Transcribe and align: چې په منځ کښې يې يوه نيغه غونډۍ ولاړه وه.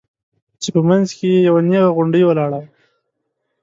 چې 0.61 0.69
په 0.75 0.81
منځ 0.87 1.07
کښې 1.17 1.29
يې 1.35 1.39
يوه 1.47 1.61
نيغه 1.69 1.89
غونډۍ 1.95 2.21
ولاړه 2.25 2.57
وه. 2.61 2.67